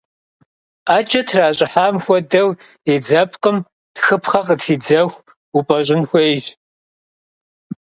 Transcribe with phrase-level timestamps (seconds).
[0.85, 2.49] Ӏэкӏэ тращӏыхьам хуэдэу,
[2.91, 3.57] и дзэпкъым
[3.95, 5.23] тхыпхъэ къытридзэху
[5.57, 6.45] упӏэщӏын хуейщ.